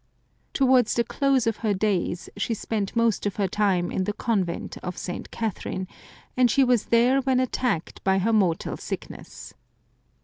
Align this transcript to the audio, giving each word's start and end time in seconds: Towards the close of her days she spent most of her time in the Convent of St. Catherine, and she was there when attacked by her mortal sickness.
Towards 0.53 0.95
the 0.95 1.03
close 1.03 1.45
of 1.45 1.57
her 1.57 1.75
days 1.75 2.27
she 2.35 2.55
spent 2.55 2.95
most 2.95 3.27
of 3.27 3.35
her 3.35 3.47
time 3.47 3.91
in 3.91 4.05
the 4.05 4.13
Convent 4.13 4.79
of 4.79 4.97
St. 4.97 5.29
Catherine, 5.29 5.87
and 6.35 6.49
she 6.49 6.63
was 6.63 6.85
there 6.85 7.21
when 7.21 7.39
attacked 7.39 8.03
by 8.03 8.17
her 8.17 8.33
mortal 8.33 8.77
sickness. 8.77 9.53